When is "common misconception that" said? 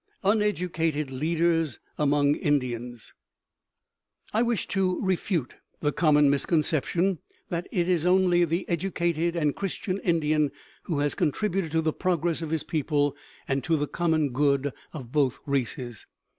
5.91-7.67